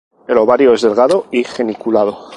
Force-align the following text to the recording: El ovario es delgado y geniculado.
El 0.27 0.39
ovario 0.39 0.73
es 0.73 0.81
delgado 0.81 1.27
y 1.29 1.43
geniculado. 1.43 2.17